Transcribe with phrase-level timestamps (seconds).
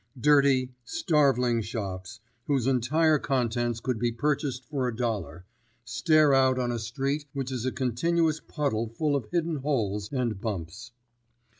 [0.19, 5.45] Dirty, starveling shops, whose entire contents could be purchased for a dollar,
[5.85, 10.41] stare out on a street which is a continuous puddle full of hidden holes and
[10.41, 10.91] bumps.